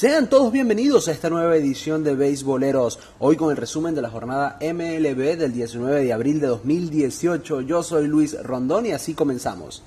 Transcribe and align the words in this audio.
Sean 0.00 0.30
todos 0.30 0.50
bienvenidos 0.50 1.08
a 1.08 1.12
esta 1.12 1.28
nueva 1.28 1.54
edición 1.56 2.02
de 2.02 2.14
Beisboleros, 2.14 2.98
hoy 3.18 3.36
con 3.36 3.50
el 3.50 3.58
resumen 3.58 3.94
de 3.94 4.00
la 4.00 4.08
jornada 4.08 4.58
MLB 4.62 5.36
del 5.36 5.52
19 5.52 6.04
de 6.04 6.12
abril 6.14 6.40
de 6.40 6.46
2018. 6.46 7.60
Yo 7.60 7.82
soy 7.82 8.06
Luis 8.06 8.42
Rondón 8.42 8.86
y 8.86 8.92
así 8.92 9.12
comenzamos. 9.12 9.82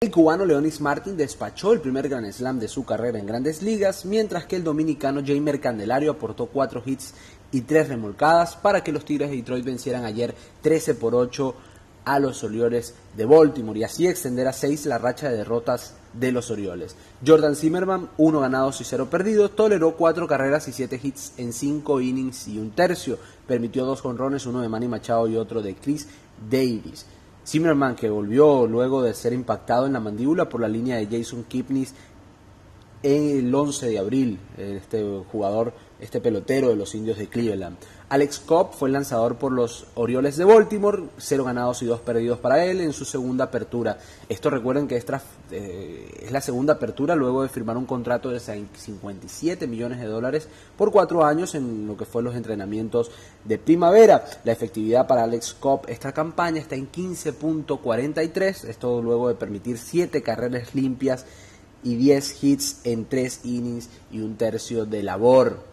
El 0.00 0.10
cubano 0.10 0.46
Leonis 0.46 0.80
Martin 0.80 1.18
despachó 1.18 1.74
el 1.74 1.82
primer 1.82 2.08
Grand 2.08 2.32
Slam 2.32 2.58
de 2.58 2.68
su 2.68 2.86
carrera 2.86 3.18
en 3.18 3.26
grandes 3.26 3.60
ligas, 3.60 4.06
mientras 4.06 4.46
que 4.46 4.56
el 4.56 4.64
dominicano 4.64 5.20
Jamer 5.22 5.60
Candelario 5.60 6.12
aportó 6.12 6.46
cuatro 6.46 6.82
hits 6.82 7.12
y 7.52 7.60
tres 7.60 7.90
remolcadas 7.90 8.56
para 8.56 8.82
que 8.82 8.90
los 8.90 9.04
Tigres 9.04 9.28
de 9.28 9.36
Detroit 9.36 9.66
vencieran 9.66 10.06
ayer 10.06 10.34
13 10.62 10.94
por 10.94 11.14
8 11.14 11.54
a 12.04 12.18
los 12.18 12.42
Orioles 12.44 12.94
de 13.16 13.24
Baltimore 13.24 13.78
y 13.78 13.84
así 13.84 14.06
extender 14.06 14.46
a 14.48 14.52
6 14.52 14.86
la 14.86 14.98
racha 14.98 15.28
de 15.28 15.36
derrotas 15.36 15.94
de 16.12 16.32
los 16.32 16.50
Orioles. 16.50 16.96
Jordan 17.24 17.54
Zimmerman, 17.54 18.08
1 18.16 18.40
ganados 18.40 18.80
y 18.80 18.84
0 18.84 19.08
perdidos, 19.10 19.54
toleró 19.54 19.96
4 19.96 20.26
carreras 20.26 20.66
y 20.68 20.72
7 20.72 21.00
hits 21.02 21.32
en 21.36 21.52
5 21.52 22.00
innings 22.00 22.48
y 22.48 22.58
un 22.58 22.70
tercio. 22.70 23.18
Permitió 23.46 23.84
dos 23.84 24.00
jonrones, 24.00 24.46
uno 24.46 24.60
de 24.60 24.68
Manny 24.68 24.88
Machado 24.88 25.28
y 25.28 25.36
otro 25.36 25.62
de 25.62 25.74
Chris 25.74 26.08
Davis. 26.50 27.06
Zimmerman, 27.46 27.96
que 27.96 28.10
volvió 28.10 28.66
luego 28.66 29.02
de 29.02 29.14
ser 29.14 29.32
impactado 29.32 29.86
en 29.86 29.92
la 29.92 30.00
mandíbula 30.00 30.48
por 30.48 30.60
la 30.60 30.68
línea 30.68 30.96
de 30.96 31.06
Jason 31.06 31.44
Kipnis 31.44 31.94
el 33.02 33.54
11 33.54 33.86
de 33.88 33.98
abril, 33.98 34.38
este 34.58 35.02
jugador, 35.32 35.72
este 36.00 36.20
pelotero 36.20 36.68
de 36.68 36.76
los 36.76 36.94
indios 36.94 37.16
de 37.16 37.28
Cleveland. 37.28 37.78
Alex 38.10 38.40
Cobb 38.40 38.72
fue 38.74 38.88
el 38.88 38.94
lanzador 38.94 39.36
por 39.36 39.52
los 39.52 39.86
Orioles 39.94 40.36
de 40.36 40.44
Baltimore, 40.44 41.04
cero 41.16 41.44
ganados 41.44 41.80
y 41.82 41.86
dos 41.86 42.00
perdidos 42.00 42.40
para 42.40 42.64
él 42.64 42.80
en 42.80 42.92
su 42.92 43.04
segunda 43.04 43.44
apertura. 43.44 43.98
Esto 44.28 44.50
recuerden 44.50 44.88
que 44.88 44.96
es, 44.96 45.06
eh, 45.52 46.22
es 46.24 46.32
la 46.32 46.40
segunda 46.40 46.72
apertura 46.72 47.14
luego 47.14 47.44
de 47.44 47.48
firmar 47.48 47.76
un 47.76 47.86
contrato 47.86 48.30
de 48.30 48.40
57 48.40 49.64
millones 49.68 50.00
de 50.00 50.06
dólares 50.06 50.48
por 50.76 50.90
cuatro 50.90 51.24
años 51.24 51.54
en 51.54 51.86
lo 51.86 51.96
que 51.96 52.04
fue 52.04 52.24
los 52.24 52.34
entrenamientos 52.34 53.12
de 53.44 53.58
primavera. 53.58 54.24
La 54.42 54.50
efectividad 54.50 55.06
para 55.06 55.22
Alex 55.22 55.54
Cobb 55.54 55.82
esta 55.86 56.10
campaña 56.10 56.60
está 56.60 56.74
en 56.74 56.90
15.43, 56.90 58.64
esto 58.64 59.00
luego 59.00 59.28
de 59.28 59.36
permitir 59.36 59.78
siete 59.78 60.20
carreras 60.20 60.74
limpias 60.74 61.26
y 61.84 61.94
10 61.94 62.42
hits 62.42 62.80
en 62.82 63.04
3 63.04 63.44
innings 63.44 63.88
y 64.10 64.18
un 64.18 64.36
tercio 64.36 64.84
de 64.84 65.04
labor. 65.04 65.69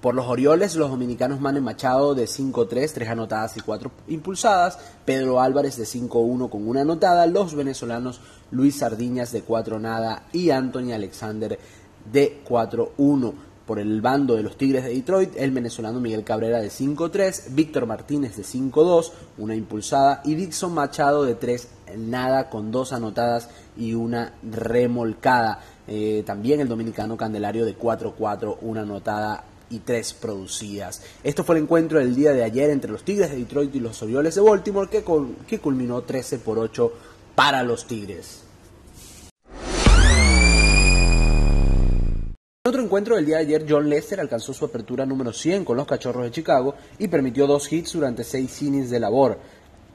Por 0.00 0.14
los 0.14 0.26
Orioles, 0.26 0.76
los 0.76 0.90
dominicanos 0.90 1.40
Manuel 1.40 1.64
Machado 1.64 2.14
de 2.14 2.26
5-3, 2.26 2.92
3 2.92 3.08
anotadas 3.08 3.56
y 3.56 3.60
4 3.60 3.90
impulsadas, 4.06 4.78
Pedro 5.04 5.40
Álvarez 5.40 5.76
de 5.76 5.84
5-1 5.84 6.48
con 6.50 6.68
una 6.68 6.82
anotada, 6.82 7.26
los 7.26 7.56
venezolanos 7.56 8.20
Luis 8.52 8.78
Sardiñas 8.78 9.32
de 9.32 9.42
4 9.42 9.80
nada 9.80 10.22
y 10.32 10.50
Anthony 10.50 10.92
Alexander 10.92 11.58
de 12.12 12.40
4-1. 12.48 13.32
Por 13.66 13.80
el 13.80 14.00
bando 14.00 14.36
de 14.36 14.44
los 14.44 14.56
Tigres 14.56 14.84
de 14.84 14.94
Detroit, 14.94 15.32
el 15.36 15.50
venezolano 15.50 16.00
Miguel 16.00 16.24
Cabrera 16.24 16.60
de 16.60 16.68
5-3, 16.68 17.54
Víctor 17.54 17.84
Martínez 17.84 18.36
de 18.36 18.44
5-2, 18.44 19.10
una 19.36 19.56
impulsada 19.56 20.22
y 20.24 20.36
Dixon 20.36 20.72
Machado 20.72 21.24
de 21.24 21.34
3 21.34 21.68
nada 21.98 22.48
con 22.50 22.70
dos 22.70 22.92
anotadas 22.92 23.50
y 23.76 23.94
una 23.94 24.32
remolcada. 24.48 25.60
Eh, 25.88 26.22
también 26.24 26.60
el 26.60 26.68
dominicano 26.68 27.16
Candelario 27.16 27.66
de 27.66 27.76
4-4, 27.76 28.58
una 28.62 28.82
anotada 28.82 29.44
y 29.70 29.80
tres 29.80 30.12
producidas. 30.12 31.02
Esto 31.22 31.44
fue 31.44 31.56
el 31.56 31.62
encuentro 31.62 31.98
del 31.98 32.14
día 32.14 32.32
de 32.32 32.44
ayer 32.44 32.70
entre 32.70 32.90
los 32.90 33.04
Tigres 33.04 33.30
de 33.30 33.36
Detroit 33.36 33.74
y 33.74 33.80
los 33.80 34.02
Orioles 34.02 34.34
de 34.34 34.40
Baltimore 34.40 34.88
que, 34.88 35.04
que 35.46 35.58
culminó 35.58 36.02
13 36.02 36.38
por 36.38 36.58
8 36.58 36.92
para 37.34 37.62
los 37.62 37.86
Tigres. 37.86 38.42
En 42.64 42.70
otro 42.70 42.82
encuentro 42.82 43.16
del 43.16 43.24
día 43.24 43.36
de 43.36 43.42
ayer, 43.42 43.66
John 43.66 43.88
Lester 43.88 44.20
alcanzó 44.20 44.52
su 44.52 44.66
apertura 44.66 45.06
número 45.06 45.32
100 45.32 45.64
con 45.64 45.78
los 45.78 45.86
Cachorros 45.86 46.24
de 46.24 46.30
Chicago 46.30 46.74
y 46.98 47.08
permitió 47.08 47.46
dos 47.46 47.72
hits 47.72 47.94
durante 47.94 48.24
seis 48.24 48.60
innings 48.60 48.90
de 48.90 49.00
labor 49.00 49.38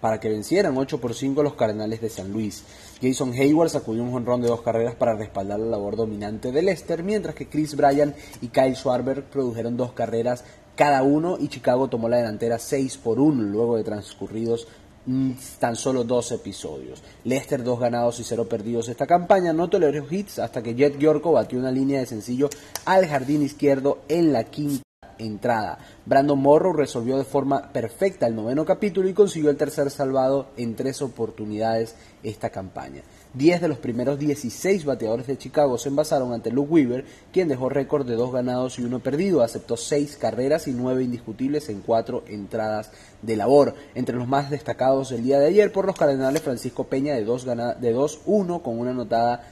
para 0.03 0.19
que 0.19 0.27
vencieran 0.27 0.77
8 0.77 0.99
por 0.99 1.13
5 1.13 1.43
los 1.43 1.53
Cardenales 1.53 2.01
de 2.01 2.09
San 2.09 2.31
Luis. 2.33 2.63
Jason 3.03 3.33
Hayward 3.33 3.69
sacudió 3.69 4.01
un 4.01 4.13
jonrón 4.13 4.41
de 4.41 4.47
dos 4.47 4.61
carreras 4.61 4.95
para 4.95 5.13
respaldar 5.13 5.59
la 5.59 5.65
labor 5.65 5.97
dominante 5.97 6.53
de 6.53 6.61
Lester, 6.61 7.03
mientras 7.03 7.35
que 7.35 7.49
Chris 7.49 7.75
Bryan 7.75 8.15
y 8.39 8.47
Kyle 8.47 8.77
Schwarber 8.77 9.25
produjeron 9.25 9.75
dos 9.75 9.91
carreras 9.91 10.45
cada 10.77 11.03
uno 11.03 11.35
y 11.37 11.49
Chicago 11.49 11.89
tomó 11.89 12.07
la 12.07 12.17
delantera 12.17 12.57
6 12.57 12.97
por 12.99 13.19
1 13.19 13.43
luego 13.43 13.75
de 13.75 13.83
transcurridos 13.83 14.69
mm, 15.05 15.31
tan 15.59 15.75
solo 15.75 16.05
dos 16.05 16.31
episodios. 16.31 17.03
Lester 17.25 17.61
dos 17.61 17.77
ganados 17.77 18.21
y 18.21 18.23
cero 18.23 18.47
perdidos 18.47 18.87
esta 18.87 19.05
campaña, 19.05 19.51
no 19.51 19.69
toleró 19.69 20.05
hits 20.09 20.39
hasta 20.39 20.63
que 20.63 20.73
Jet 20.73 20.97
Giorco 20.97 21.33
batió 21.33 21.59
una 21.59 21.71
línea 21.71 21.99
de 21.99 22.05
sencillo 22.05 22.49
al 22.85 23.05
jardín 23.05 23.41
izquierdo 23.41 23.99
en 24.07 24.31
la 24.31 24.45
quinta 24.45 24.81
entrada. 25.17 25.77
Brandon 26.05 26.39
Morrow 26.39 26.73
resolvió 26.73 27.17
de 27.17 27.23
forma 27.23 27.71
perfecta 27.71 28.27
el 28.27 28.35
noveno 28.35 28.65
capítulo 28.65 29.07
y 29.07 29.13
consiguió 29.13 29.49
el 29.49 29.57
tercer 29.57 29.89
salvado 29.89 30.47
en 30.57 30.75
tres 30.75 31.01
oportunidades 31.01 31.95
esta 32.23 32.49
campaña. 32.49 33.01
Diez 33.33 33.61
de 33.61 33.67
los 33.67 33.79
primeros 33.79 34.19
16 34.19 34.85
bateadores 34.85 35.25
de 35.25 35.37
Chicago 35.37 35.77
se 35.77 35.89
envasaron 35.89 36.33
ante 36.33 36.51
Luke 36.51 36.71
Weaver, 36.71 37.05
quien 37.31 37.47
dejó 37.47 37.67
récord 37.67 38.07
de 38.07 38.15
dos 38.15 38.31
ganados 38.31 38.77
y 38.77 38.83
uno 38.83 38.99
perdido, 38.99 39.41
aceptó 39.41 39.75
seis 39.75 40.17
carreras 40.17 40.67
y 40.67 40.71
nueve 40.71 41.03
indiscutibles 41.03 41.67
en 41.69 41.81
cuatro 41.81 42.23
entradas 42.27 42.91
de 43.23 43.35
labor. 43.35 43.73
Entre 43.95 44.15
los 44.15 44.27
más 44.27 44.51
destacados 44.51 45.11
el 45.11 45.23
día 45.23 45.39
de 45.39 45.47
ayer 45.47 45.71
por 45.71 45.85
los 45.85 45.97
Cardenales 45.97 46.43
Francisco 46.43 46.83
Peña 46.83 47.15
de 47.15 47.25
2-1 47.25 48.61
con 48.61 48.79
una 48.79 48.91
anotada 48.91 49.47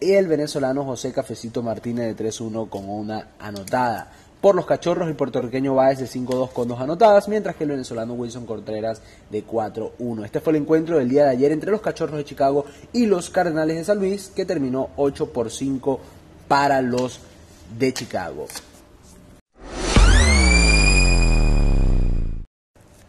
y 0.00 0.12
el 0.12 0.28
venezolano 0.28 0.84
José 0.84 1.12
Cafecito 1.12 1.62
Martínez 1.62 2.16
de 2.16 2.24
3-1 2.24 2.68
con 2.68 2.88
una 2.88 3.28
anotada 3.38 4.12
por 4.44 4.54
los 4.54 4.66
cachorros, 4.66 5.08
el 5.08 5.14
puertorriqueño 5.14 5.74
Báez 5.74 6.00
de 6.00 6.04
5-2 6.04 6.50
con 6.50 6.68
dos 6.68 6.78
anotadas, 6.78 7.28
mientras 7.28 7.56
que 7.56 7.64
el 7.64 7.70
venezolano 7.70 8.12
Wilson 8.12 8.44
Contreras 8.44 9.00
de 9.30 9.42
4-1. 9.42 10.22
Este 10.22 10.38
fue 10.40 10.52
el 10.52 10.58
encuentro 10.58 10.98
del 10.98 11.08
día 11.08 11.24
de 11.24 11.30
ayer 11.30 11.50
entre 11.50 11.70
los 11.70 11.80
cachorros 11.80 12.18
de 12.18 12.26
Chicago 12.26 12.66
y 12.92 13.06
los 13.06 13.30
Cardenales 13.30 13.78
de 13.78 13.84
San 13.84 14.00
Luis, 14.00 14.30
que 14.36 14.44
terminó 14.44 14.90
8 14.98 15.32
por 15.32 15.50
5 15.50 15.98
para 16.46 16.82
los 16.82 17.20
de 17.78 17.94
Chicago. 17.94 18.46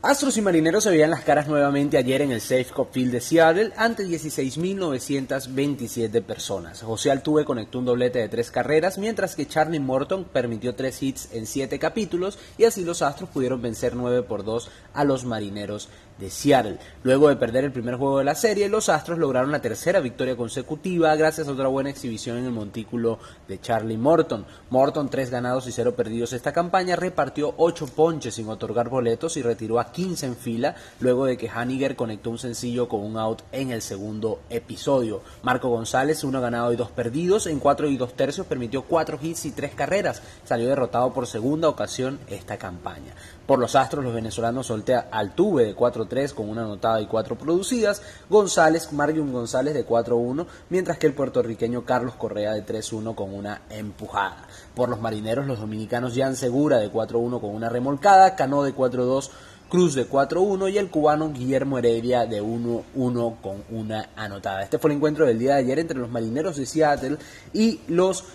Astros 0.08 0.38
y 0.38 0.42
Marineros 0.42 0.84
se 0.84 0.92
veían 0.92 1.10
las 1.10 1.24
caras 1.24 1.48
nuevamente 1.48 1.98
ayer 1.98 2.22
en 2.22 2.32
el 2.32 2.40
Safeco 2.40 2.88
Field 2.92 3.12
de 3.12 3.22
Seattle 3.22 3.72
ante 3.76 4.06
16.927 4.06 6.22
personas. 6.22 6.84
José 6.84 7.10
Altuve 7.10 7.44
conectó 7.44 7.80
un 7.80 7.86
doblete 7.86 8.20
de 8.20 8.30
tres 8.30 8.52
carreras, 8.52 9.00
mientras 9.00 9.36
que 9.36 9.48
Charlie 9.48 9.80
Morton 9.80 10.26
permitió 10.26 10.76
tres 10.76 11.02
hits 11.02 11.30
en 11.34 11.48
siete 11.48 11.80
capítulos 11.80 12.38
y 12.60 12.66
así 12.66 12.84
los 12.84 13.02
Astros 13.02 13.32
pudieron 13.32 13.64
vencer 13.64 13.96
9 13.96 14.22
por 14.22 14.44
2 14.44 14.70
a 14.94 15.04
los 15.06 15.26
Marineros 15.26 15.90
de 16.20 16.30
Seattle. 16.30 16.78
Luego 17.04 17.30
de 17.30 17.36
perder 17.36 17.66
el 17.66 17.72
primer 17.72 17.96
juego 17.96 18.20
de 18.20 18.24
la 18.24 18.36
serie, 18.36 18.70
los 18.70 18.90
Astros 18.90 19.20
lograron 19.20 19.52
la 19.52 19.62
tercera 19.62 20.00
victoria 20.00 20.36
consecutiva 20.36 21.16
gracias 21.16 21.48
a 21.48 21.52
otra 21.52 21.68
buena 21.68 21.90
exhibición 21.90 22.38
en 22.38 22.46
el 22.46 22.52
montículo 22.52 23.20
de 23.48 23.60
Charlie 23.60 23.98
Morton. 23.98 24.46
Morton, 24.70 25.10
tres 25.10 25.30
ganados 25.30 25.68
y 25.68 25.72
cero 25.72 25.96
perdidos 25.96 26.34
esta 26.34 26.54
campaña, 26.54 26.96
repartió 26.96 27.54
ocho 27.58 27.86
ponches 27.88 28.36
sin 28.36 28.50
otorgar 28.50 28.90
boletos 28.90 29.38
y 29.38 29.42
retiró 29.42 29.80
a 29.80 29.92
15 29.92 30.26
en 30.26 30.36
fila 30.36 30.76
luego 31.00 31.26
de 31.26 31.38
que 31.38 31.50
Haniger 31.50 31.96
conectó 31.96 32.30
un 32.30 32.38
sencillo 32.38 32.88
con 32.88 33.02
un 33.02 33.18
out 33.18 33.42
en 33.52 33.72
el 33.72 33.82
segundo 33.82 34.40
episodio. 34.50 35.22
Marco 35.44 35.70
González, 35.70 36.24
uno 36.24 36.42
ganado 36.42 36.72
y 36.74 36.76
dos 36.76 36.92
perdidos, 36.92 37.48
en 37.48 37.60
cuatro 37.60 37.90
y 37.90 37.98
dos 37.98 38.14
tercios 38.14 38.48
permitió 38.48 38.84
cuatro 38.84 39.20
hits 39.22 39.46
y 39.46 39.52
tres 39.52 39.74
carreras. 39.76 40.22
Salió 40.44 40.68
derrotado 40.68 41.14
por 41.14 41.28
segunda 41.28 41.70
ocasión 41.70 42.20
esta 42.28 42.58
campaña. 42.58 43.14
Por 43.46 43.60
los 43.60 43.76
Astros, 43.76 44.04
los 44.04 44.14
venezolanos 44.14 44.68
soltea 44.68 45.08
Altuve 45.12 45.66
de 45.66 45.76
4-3 45.76 46.34
con 46.34 46.50
una 46.50 46.64
anotada 46.64 47.00
y 47.00 47.06
cuatro 47.06 47.38
producidas, 47.38 48.02
González, 48.30 48.92
Marion 48.92 49.32
González 49.32 49.74
de 49.74 49.86
4-1, 49.86 50.48
mientras 50.70 50.98
que 50.98 51.08
el 51.08 51.14
puertorriqueño 51.14 51.86
Carlos 51.86 52.16
Correa 52.16 52.54
de 52.54 52.66
3-1 52.66 53.14
con 53.14 53.34
una 53.34 53.62
empujada. 53.70 54.48
Por 54.74 54.90
los 54.90 55.00
marineros, 55.00 55.46
los 55.46 55.60
dominicanos 55.60 56.14
Jan 56.16 56.36
Segura 56.36 56.80
de 56.80 56.92
4-1 56.92 57.40
con 57.40 57.52
una 57.52 57.70
remolcada, 57.70 58.36
Cano 58.36 58.64
de 58.64 58.76
4-2 58.76 59.30
Cruz 59.70 59.96
de 59.96 60.08
4-1 60.08 60.72
y 60.72 60.78
el 60.78 60.92
cubano 60.92 61.34
Guillermo 61.34 61.80
Heredia 61.80 62.28
de 62.28 62.42
1-1 62.42 63.42
con 63.42 63.64
una 63.72 64.10
anotada. 64.16 64.62
Este 64.62 64.78
fue 64.78 64.92
el 64.92 64.98
encuentro 64.98 65.26
del 65.26 65.40
día 65.40 65.56
de 65.56 65.62
ayer 65.62 65.80
entre 65.80 65.98
los 65.98 66.10
marineros 66.12 66.58
de 66.58 66.68
Seattle 66.68 67.18
y 67.52 67.82
los 67.88 68.26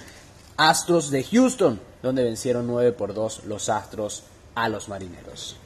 Astros 0.57 1.11
de 1.11 1.23
Houston, 1.23 1.81
donde 2.03 2.25
vencieron 2.25 2.67
9 2.67 2.93
por 2.93 3.15
2 3.15 3.45
los 3.47 3.69
Astros 3.69 4.25
a 4.55 4.69
los 4.69 4.89
marineros. 4.89 5.57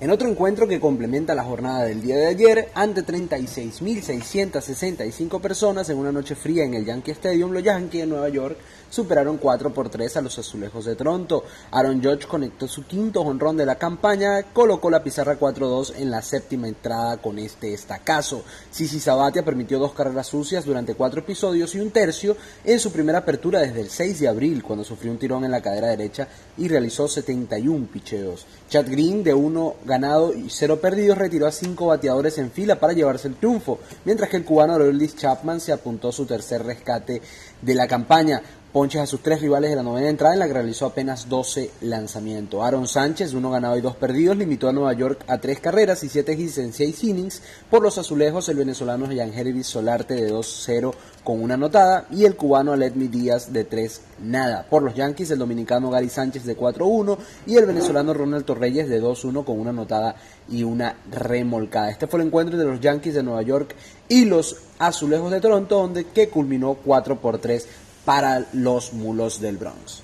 En 0.00 0.10
otro 0.10 0.28
encuentro 0.28 0.66
que 0.66 0.80
complementa 0.80 1.34
la 1.34 1.44
jornada 1.44 1.84
del 1.84 2.00
día 2.00 2.16
de 2.16 2.28
ayer, 2.28 2.70
ante 2.74 3.04
36.665 3.04 5.42
personas 5.42 5.90
en 5.90 5.98
una 5.98 6.10
noche 6.10 6.34
fría 6.34 6.64
en 6.64 6.72
el 6.72 6.86
Yankee 6.86 7.10
Stadium, 7.10 7.52
los 7.52 7.62
Yankees 7.62 8.00
de 8.00 8.06
Nueva 8.06 8.30
York 8.30 8.56
superaron 8.90 9.38
4 9.38 9.72
por 9.72 9.88
3 9.88 10.18
a 10.18 10.20
los 10.20 10.38
Azulejos 10.38 10.84
de 10.84 10.96
Toronto. 10.96 11.44
Aaron 11.70 12.02
Judge 12.02 12.26
conectó 12.26 12.68
su 12.68 12.84
quinto 12.84 13.24
jonrón 13.24 13.56
de 13.56 13.64
la 13.64 13.76
campaña, 13.76 14.42
colocó 14.52 14.90
la 14.90 15.02
pizarra 15.02 15.38
4-2 15.38 15.94
en 15.96 16.10
la 16.10 16.20
séptima 16.20 16.68
entrada 16.68 17.16
con 17.16 17.38
este 17.38 17.72
estacazo. 17.72 18.42
Sisi 18.70 19.00
Sabatia 19.00 19.44
permitió 19.44 19.78
dos 19.78 19.92
carreras 19.92 20.26
sucias 20.26 20.64
durante 20.64 20.94
cuatro 20.94 21.20
episodios 21.20 21.74
y 21.74 21.80
un 21.80 21.90
tercio 21.90 22.36
en 22.64 22.78
su 22.78 22.92
primera 22.92 23.18
apertura 23.18 23.60
desde 23.60 23.80
el 23.80 23.90
6 23.90 24.20
de 24.20 24.28
abril, 24.28 24.62
cuando 24.62 24.84
sufrió 24.84 25.12
un 25.12 25.18
tirón 25.18 25.44
en 25.44 25.52
la 25.52 25.62
cadera 25.62 25.88
derecha 25.88 26.28
y 26.58 26.68
realizó 26.68 27.08
71 27.08 27.88
picheos. 27.92 28.46
Chad 28.68 28.86
Green, 28.90 29.22
de 29.22 29.34
1 29.34 29.74
ganado 29.84 30.34
y 30.34 30.50
0 30.50 30.80
perdidos, 30.80 31.18
retiró 31.18 31.46
a 31.46 31.52
5 31.52 31.86
bateadores 31.86 32.38
en 32.38 32.50
fila 32.50 32.78
para 32.78 32.92
llevarse 32.92 33.28
el 33.28 33.36
triunfo, 33.36 33.78
mientras 34.04 34.28
que 34.28 34.36
el 34.36 34.44
cubano 34.44 34.74
Aroldis 34.74 35.16
Chapman 35.16 35.60
se 35.60 35.72
apuntó 35.72 36.12
su 36.12 36.26
tercer 36.26 36.64
rescate 36.64 37.22
de 37.62 37.74
la 37.74 37.86
campaña 37.86 38.42
ponches 38.72 39.00
a 39.00 39.06
sus 39.06 39.20
tres 39.20 39.40
rivales 39.40 39.70
de 39.70 39.76
la 39.76 39.82
novena 39.82 40.08
entrada 40.08 40.34
en 40.34 40.40
la 40.40 40.46
que 40.46 40.54
realizó 40.54 40.86
apenas 40.86 41.28
12 41.28 41.70
lanzamientos. 41.80 42.62
Aaron 42.62 42.86
Sánchez, 42.86 43.34
uno 43.34 43.50
ganado 43.50 43.76
y 43.76 43.80
dos 43.80 43.96
perdidos, 43.96 44.36
limitó 44.36 44.68
a 44.68 44.72
Nueva 44.72 44.92
York 44.92 45.24
a 45.26 45.38
tres 45.38 45.60
carreras 45.60 46.04
y 46.04 46.08
siete 46.08 46.34
hits 46.34 46.58
en 46.58 46.72
seis 46.72 47.02
innings. 47.02 47.42
Por 47.68 47.82
los 47.82 47.98
azulejos, 47.98 48.48
el 48.48 48.58
venezolano 48.58 49.06
Jan 49.06 49.34
Hervis 49.34 49.66
Solarte 49.66 50.14
de 50.14 50.32
2-0 50.32 50.94
con 51.24 51.42
una 51.42 51.54
anotada 51.54 52.06
y 52.10 52.24
el 52.24 52.36
cubano 52.36 52.72
Aledmi 52.72 53.08
Díaz 53.08 53.52
de 53.52 53.64
3 53.64 54.00
nada. 54.22 54.66
Por 54.68 54.82
los 54.82 54.94
Yankees, 54.94 55.30
el 55.30 55.38
dominicano 55.38 55.90
Gary 55.90 56.08
Sánchez 56.08 56.44
de 56.44 56.56
4-1 56.56 57.18
y 57.46 57.56
el 57.56 57.66
venezolano 57.66 58.14
Ronald 58.14 58.44
Torreyes 58.44 58.88
de 58.88 59.02
2-1 59.02 59.44
con 59.44 59.58
una 59.58 59.70
anotada 59.70 60.16
y 60.48 60.62
una 60.62 60.96
remolcada. 61.10 61.90
Este 61.90 62.06
fue 62.06 62.20
el 62.20 62.26
encuentro 62.26 62.56
de 62.56 62.64
los 62.64 62.80
Yankees 62.80 63.14
de 63.14 63.22
Nueva 63.22 63.42
York 63.42 63.74
y 64.08 64.24
los 64.24 64.56
Azulejos 64.78 65.30
de 65.30 65.40
Toronto, 65.40 65.78
donde 65.78 66.04
que 66.04 66.30
culminó 66.30 66.74
4 66.74 67.20
por 67.20 67.38
3 67.38 67.66
para 68.04 68.46
los 68.52 68.92
mulos 68.92 69.40
del 69.40 69.56
Bronx. 69.56 70.02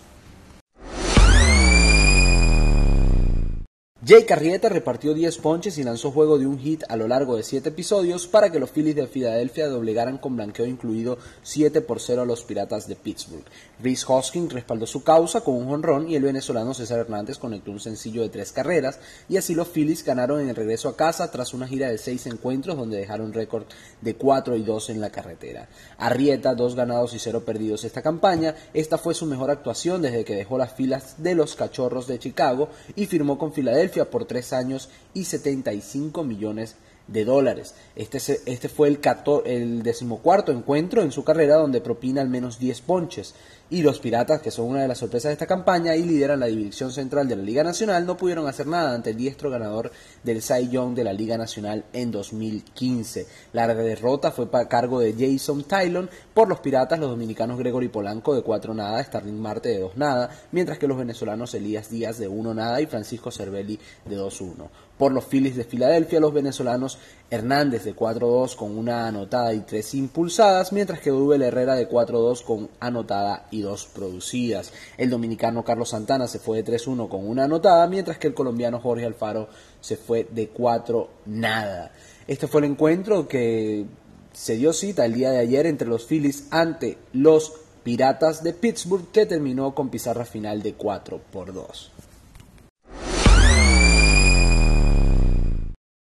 Jay 4.09 4.23
Carrieta 4.23 4.69
repartió 4.69 5.15
10 5.15 5.39
ponches 5.39 5.79
y 5.79 5.83
lanzó 5.83 6.13
juego 6.13 6.39
de 6.39 6.47
un 6.47 6.61
hit 6.61 6.85
a 6.89 6.95
lo 6.95 7.09
largo 7.09 7.37
de 7.37 7.43
7 7.43 7.71
episodios 7.71 8.29
para 8.29 8.53
que 8.53 8.61
los 8.61 8.71
Phillies 8.71 8.95
de 8.95 9.09
Filadelfia 9.09 9.67
doblegaran 9.67 10.19
con 10.19 10.37
blanqueo 10.37 10.65
incluido 10.65 11.19
7 11.43 11.81
por 11.81 11.99
0 11.99 12.23
a 12.23 12.25
los 12.25 12.45
Piratas 12.45 12.87
de 12.87 12.95
Pittsburgh. 12.95 13.43
Rhys 13.83 14.09
Hoskins 14.09 14.53
respaldó 14.53 14.87
su 14.87 15.03
causa 15.03 15.41
con 15.41 15.57
un 15.57 15.67
jonrón 15.67 16.09
y 16.09 16.15
el 16.15 16.23
venezolano 16.23 16.73
César 16.73 17.01
Hernández 17.01 17.39
conectó 17.39 17.73
un 17.73 17.81
sencillo 17.81 18.23
de 18.23 18.29
3 18.29 18.53
carreras 18.53 19.01
y 19.29 19.39
así 19.39 19.57
los 19.57 19.67
Phillies 19.67 20.05
ganaron 20.05 20.41
en 20.41 20.51
el 20.51 20.55
regreso 20.55 20.89
a 20.89 20.97
casa 20.97 21.29
tras 21.33 21.53
una 21.53 21.67
gira 21.67 21.89
de 21.89 21.99
6 21.99 22.29
encuentros 22.29 22.77
donde 22.77 22.99
dejaron 22.99 23.33
récord 23.33 23.65
de 24.03 24.15
4 24.15 24.55
y 24.55 24.63
2 24.63 24.91
en 24.91 25.01
la 25.01 25.11
carretera. 25.11 25.69
Arrieta, 25.99 26.55
2 26.55 26.77
ganados 26.77 27.13
y 27.13 27.19
0 27.19 27.45
perdidos 27.45 27.83
esta 27.83 28.03
campaña, 28.03 28.55
esta 28.73 28.99
fue 28.99 29.15
su 29.15 29.27
mejor 29.27 29.51
actuación 29.51 30.01
desde 30.01 30.25
que 30.25 30.37
dejó 30.37 30.59
las 30.59 30.75
filas 30.75 31.17
de 31.19 31.35
los 31.35 31.57
Cachorros 31.57 32.07
de 32.07 32.21
Chicago 32.21 32.69
y 32.95 33.07
firmó 33.07 33.37
con 33.37 33.53
Filadelfia 33.53 33.96
por 34.05 34.27
tres 34.27 34.53
años 34.53 34.91
y 35.15 35.25
75 35.25 36.23
millones 36.23 36.77
de 37.09 37.25
dólares. 37.25 37.75
Este, 37.95 38.19
este 38.19 38.69
fue 38.69 38.89
el, 38.89 39.01
el 39.45 39.83
decimocuarto 39.83 40.53
encuentro 40.53 41.03
en 41.03 41.13
su 41.13 41.25
carrera 41.25 41.57
donde 41.57 41.81
propina 41.81 42.21
al 42.21 42.29
menos 42.29 42.59
10 42.59 42.81
ponches. 42.83 43.35
Y 43.69 43.83
los 43.83 43.99
Piratas, 43.99 44.41
que 44.41 44.53
son 44.53 44.67
una 44.67 44.83
de 44.83 44.89
las 44.89 44.99
sorpresas 44.99 45.31
de 45.31 45.33
esta 45.33 45.47
campaña 45.47 45.97
y 45.97 46.05
lideran 46.05 46.39
la 46.39 46.47
división 46.47 46.93
central 46.93 47.27
de 47.27 47.35
la 47.35 47.43
Liga 47.43 47.65
Nacional, 47.65 48.07
no 48.07 48.17
pudieron 48.17 48.47
hacer 48.47 48.69
nada 48.69 48.95
ante 48.95 49.11
el 49.11 49.17
diestro 49.17 49.51
ganador 49.51 49.91
del 50.23 50.41
Cy 50.41 50.69
Young 50.69 50.95
de 50.95 51.03
la 51.03 51.13
Liga 51.13 51.37
Nacional 51.37 51.85
en 51.93 52.13
2015. 52.13 53.27
La 53.53 53.67
derrota 53.67 54.31
fue 54.31 54.49
para 54.49 54.69
cargo 54.69 55.01
de 55.01 55.15
Jason 55.19 55.65
Tylon 55.65 56.09
por 56.33 56.49
los 56.49 56.61
Piratas, 56.61 57.01
los 57.01 57.11
dominicanos 57.11 57.59
Gregory 57.59 57.89
Polanco 57.89 58.37
de 58.37 58.43
4 58.43 58.73
nada, 58.73 59.03
Starling 59.03 59.41
Marte 59.41 59.71
de 59.71 59.81
2 59.81 59.97
nada, 59.97 60.31
mientras 60.53 60.79
que 60.79 60.87
los 60.87 60.97
venezolanos 60.99 61.53
Elías 61.55 61.91
Díaz 61.91 62.19
de 62.19 62.29
1 62.29 62.55
nada 62.55 62.81
y 62.81 62.87
Francisco 62.87 63.33
Cervelli 63.33 63.81
de 64.05 64.17
2-1. 64.17 64.69
Por 64.99 65.13
los 65.13 65.25
Phillies 65.25 65.57
de 65.57 65.65
Filadelfia, 65.65 66.21
los 66.21 66.33
venezolanos 66.33 66.99
Hernández 67.31 67.85
de 67.85 67.95
4-2 67.95 68.57
con 68.57 68.79
una 68.79 69.09
anotada 69.09 69.53
y 69.53 69.61
3 69.61 69.95
impulsadas, 69.95 70.73
mientras 70.73 71.01
que 71.01 71.11
Dubel 71.11 71.43
Herrera 71.43 71.75
de 71.75 71.89
4-2 71.89 72.43
con 72.43 72.71
anotada 72.81 73.47
y 73.51 73.61
2 73.61 73.87
producidas. 73.95 74.73
El 74.97 75.11
dominicano 75.11 75.65
Carlos 75.65 75.91
Santana 75.91 76.29
se 76.29 76.39
fue 76.39 76.63
de 76.63 76.73
3-1 76.73 77.09
con 77.09 77.29
una 77.29 77.45
anotada, 77.45 77.87
mientras 77.89 78.19
que 78.19 78.29
el 78.29 78.35
colombiano 78.35 78.81
Jorge 78.81 79.05
Alfaro 79.05 79.49
se 79.81 79.97
fue 79.97 80.27
de 80.31 80.49
4 80.49 81.09
nada. 81.27 81.93
Este 82.27 82.47
fue 82.47 82.63
el 82.63 82.71
encuentro 82.71 83.29
que 83.29 83.85
se 84.33 84.57
dio 84.57 84.73
cita 84.73 85.05
el 85.05 85.15
día 85.15 85.31
de 85.31 85.39
ayer 85.39 85.67
entre 85.67 85.89
los 85.89 86.07
Phillies 86.07 86.47
ante 86.51 86.99
los 87.13 87.53
Piratas 87.83 88.43
de 88.43 88.53
Pittsburgh, 88.53 89.11
que 89.13 89.27
terminó 89.27 89.75
con 89.75 89.91
pizarra 89.91 90.25
final 90.25 90.63
de 90.63 90.75
4 90.75 91.21
por 91.33 91.53
2. 91.53 91.93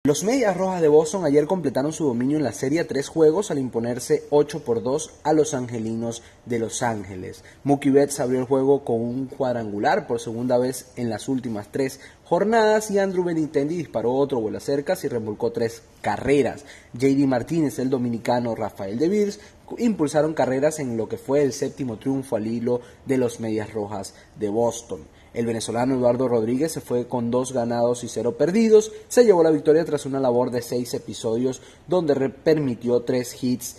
Los 0.06 0.22
Medias 0.22 0.56
Rojas 0.56 0.80
de 0.80 0.86
Boston 0.86 1.24
ayer 1.24 1.48
completaron 1.48 1.92
su 1.92 2.04
dominio 2.04 2.36
en 2.36 2.44
la 2.44 2.52
serie 2.52 2.78
a 2.78 2.86
tres 2.86 3.08
juegos 3.08 3.50
al 3.50 3.58
imponerse 3.58 4.22
8 4.30 4.62
por 4.62 4.80
2 4.80 5.10
a 5.24 5.32
los 5.32 5.52
Angelinos 5.52 6.22
de 6.44 6.60
Los 6.60 6.84
Ángeles. 6.84 7.42
Mookie 7.64 7.90
Betts 7.90 8.20
abrió 8.20 8.38
el 8.38 8.46
juego 8.46 8.84
con 8.84 9.00
un 9.00 9.26
cuadrangular 9.26 10.06
por 10.06 10.20
segunda 10.20 10.58
vez 10.58 10.92
en 10.94 11.10
las 11.10 11.28
últimas 11.28 11.72
tres 11.72 11.98
jornadas 12.24 12.88
y 12.92 13.00
Andrew 13.00 13.24
Benintendi 13.24 13.78
disparó 13.78 14.14
otro 14.14 14.38
vuelo 14.38 14.60
cercas 14.60 15.02
y 15.02 15.08
remolcó 15.08 15.50
tres 15.50 15.82
carreras. 16.02 16.64
JD 16.92 17.26
Martínez, 17.26 17.80
el 17.80 17.90
dominicano 17.90 18.54
Rafael 18.54 19.00
De 19.00 19.08
Beers 19.08 19.40
impulsaron 19.76 20.34
carreras 20.34 20.78
en 20.78 20.96
lo 20.96 21.08
que 21.08 21.18
fue 21.18 21.42
el 21.42 21.52
séptimo 21.52 21.96
triunfo 21.96 22.36
al 22.36 22.46
hilo 22.46 22.80
de 23.06 23.18
los 23.18 23.40
Medias 23.40 23.72
Rojas 23.72 24.14
de 24.38 24.50
Boston. 24.50 25.00
El 25.36 25.44
venezolano 25.44 25.94
Eduardo 25.94 26.28
Rodríguez 26.28 26.72
se 26.72 26.80
fue 26.80 27.06
con 27.06 27.30
dos 27.30 27.52
ganados 27.52 28.02
y 28.04 28.08
cero 28.08 28.38
perdidos. 28.38 28.90
Se 29.08 29.22
llevó 29.22 29.42
la 29.42 29.50
victoria 29.50 29.84
tras 29.84 30.06
una 30.06 30.18
labor 30.18 30.50
de 30.50 30.62
seis 30.62 30.94
episodios 30.94 31.60
donde 31.86 32.30
permitió 32.30 33.02
tres 33.02 33.36
hits 33.44 33.76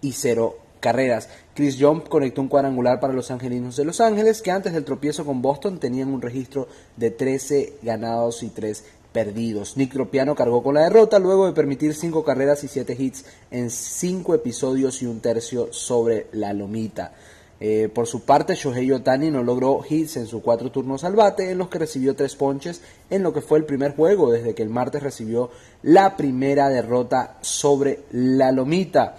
y 0.00 0.10
cero 0.10 0.56
carreras. 0.80 1.28
Chris 1.54 1.76
Jump 1.78 2.08
conectó 2.08 2.40
un 2.40 2.48
cuadrangular 2.48 2.98
para 2.98 3.12
los 3.12 3.30
Angelinos 3.30 3.76
de 3.76 3.84
Los 3.84 4.00
Ángeles, 4.00 4.42
que 4.42 4.50
antes 4.50 4.72
del 4.72 4.84
tropiezo 4.84 5.24
con 5.24 5.40
Boston 5.40 5.78
tenían 5.78 6.12
un 6.12 6.20
registro 6.20 6.66
de 6.96 7.12
13 7.12 7.74
ganados 7.82 8.42
y 8.42 8.48
3 8.48 8.82
perdidos. 9.12 9.76
Nick 9.76 9.92
Tropiano 9.92 10.34
cargó 10.34 10.64
con 10.64 10.74
la 10.74 10.82
derrota 10.82 11.20
luego 11.20 11.46
de 11.46 11.52
permitir 11.52 11.94
5 11.94 12.24
carreras 12.24 12.64
y 12.64 12.68
7 12.68 12.96
hits 12.98 13.24
en 13.52 13.70
5 13.70 14.34
episodios 14.34 15.00
y 15.00 15.06
un 15.06 15.20
tercio 15.20 15.72
sobre 15.72 16.26
la 16.32 16.52
lomita. 16.52 17.12
Eh, 17.60 17.88
por 17.92 18.06
su 18.06 18.24
parte, 18.24 18.54
Shohei 18.54 18.90
Otani 18.92 19.30
no 19.30 19.42
logró 19.42 19.80
hits 19.88 20.16
en 20.16 20.26
sus 20.26 20.42
cuatro 20.42 20.70
turnos 20.70 21.04
al 21.04 21.14
bate, 21.14 21.50
en 21.50 21.58
los 21.58 21.68
que 21.68 21.78
recibió 21.78 22.14
tres 22.14 22.34
ponches 22.34 22.82
en 23.10 23.22
lo 23.22 23.32
que 23.32 23.40
fue 23.40 23.58
el 23.58 23.64
primer 23.64 23.94
juego 23.94 24.30
desde 24.32 24.54
que 24.54 24.62
el 24.62 24.70
martes 24.70 25.02
recibió 25.02 25.50
la 25.82 26.16
primera 26.16 26.68
derrota 26.68 27.38
sobre 27.40 28.00
la 28.10 28.52
Lomita. 28.52 29.16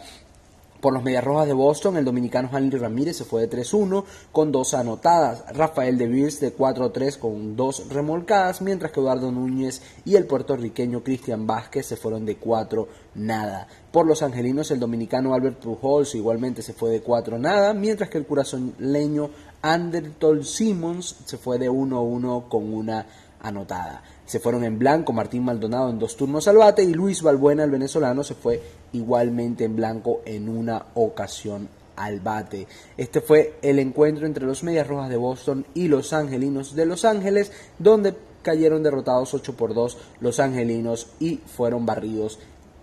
Por 0.82 0.94
los 0.94 1.04
Medias 1.04 1.24
Rojas 1.24 1.48
de 1.48 1.54
Boston, 1.54 1.98
el 1.98 2.06
dominicano 2.06 2.50
Hanley 2.52 2.78
Ramírez 2.78 3.18
se 3.18 3.26
fue 3.26 3.48
de 3.48 3.50
3-1 3.50 4.04
con 4.32 4.52
dos 4.52 4.74
anotadas. 4.74 5.44
Rafael 5.56 5.98
De 5.98 6.08
Beers 6.08 6.40
de 6.40 6.56
4-3 6.56 7.18
con 7.18 7.56
dos 7.56 7.90
remolcadas, 7.90 8.62
mientras 8.62 8.92
que 8.92 9.00
Eduardo 9.00 9.32
Núñez 9.32 9.82
y 10.04 10.16
el 10.16 10.26
puertorriqueño 10.26 11.04
Cristian 11.04 11.48
Vázquez 11.48 11.88
se 11.88 11.98
fueron 11.98 12.26
de 12.26 12.38
4 12.38 12.88
nada. 13.16 13.68
Por 13.92 14.06
los 14.06 14.22
angelinos, 14.22 14.70
el 14.72 14.80
dominicano 14.80 15.34
Albert 15.34 15.60
Pujols 15.60 16.14
igualmente 16.16 16.62
se 16.62 16.74
fue 16.74 16.92
de 16.92 17.02
4 17.02 17.40
nada, 17.40 17.74
mientras 17.74 18.10
que 18.10 18.18
el 18.18 18.26
curazoleño 18.26 19.30
Anderton 19.62 20.44
Simmons 20.44 21.16
se 21.26 21.38
fue 21.38 21.58
de 21.58 21.72
1-1 21.72 22.48
con 22.48 22.72
una 22.72 23.08
anotada. 23.42 24.04
Se 24.26 24.40
fueron 24.40 24.64
en 24.64 24.80
blanco 24.80 25.14
Martín 25.14 25.44
Maldonado 25.44 25.90
en 25.90 26.00
dos 26.00 26.16
turnos 26.16 26.48
al 26.48 26.58
bate 26.58 26.84
y 26.84 26.94
Luis 26.94 27.22
Balbuena, 27.22 27.64
el 27.64 27.72
venezolano, 27.72 28.24
se 28.24 28.36
fue 28.36 28.62
igualmente 28.94 29.64
en 29.64 29.76
blanco 29.76 30.22
en 30.26 30.50
una 30.50 30.86
ocasión 30.96 31.70
al 31.96 32.20
bate. 32.20 32.68
Este 32.98 33.22
fue 33.22 33.58
el 33.62 33.80
encuentro 33.80 34.26
entre 34.26 34.46
los 34.46 34.64
Medias 34.64 34.88
Rojas 34.88 35.10
de 35.10 35.18
Boston 35.18 35.66
y 35.74 35.88
los 35.88 36.14
Angelinos 36.14 36.76
de 36.76 36.86
Los 36.86 37.06
Ángeles, 37.06 37.52
donde 37.80 38.16
cayeron 38.42 38.84
derrotados 38.84 39.34
8 39.34 39.58
por 39.58 39.74
2 39.74 39.98
los 40.20 40.40
Angelinos 40.40 41.08
y 41.20 41.38
fueron 41.38 41.86
barridos 41.86 42.40